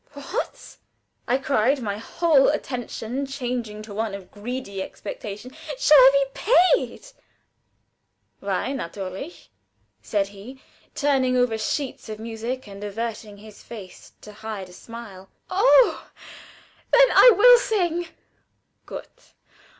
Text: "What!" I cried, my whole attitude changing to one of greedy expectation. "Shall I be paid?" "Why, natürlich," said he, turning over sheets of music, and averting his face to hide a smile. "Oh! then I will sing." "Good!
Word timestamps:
"What!" 0.13 0.77
I 1.27 1.37
cried, 1.37 1.79
my 1.79 1.99
whole 1.99 2.49
attitude 2.49 3.29
changing 3.29 3.83
to 3.83 3.93
one 3.93 4.15
of 4.15 4.31
greedy 4.31 4.81
expectation. 4.81 5.51
"Shall 5.77 5.95
I 5.99 6.25
be 6.33 6.41
paid?" 6.73 7.05
"Why, 8.39 8.73
natürlich," 8.73 9.49
said 10.01 10.29
he, 10.29 10.59
turning 10.95 11.37
over 11.37 11.55
sheets 11.55 12.09
of 12.09 12.17
music, 12.17 12.67
and 12.67 12.83
averting 12.83 13.37
his 13.37 13.61
face 13.61 14.13
to 14.21 14.33
hide 14.33 14.69
a 14.69 14.73
smile. 14.73 15.29
"Oh! 15.51 16.09
then 16.91 17.11
I 17.11 17.33
will 17.35 17.59
sing." 17.59 18.07
"Good! 18.87 19.07